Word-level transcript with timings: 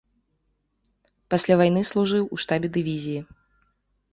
Пасля 1.33 1.53
вайны 1.63 1.81
служыў 1.91 2.23
у 2.37 2.41
штабе 2.45 2.67
дывізіі. 2.79 3.21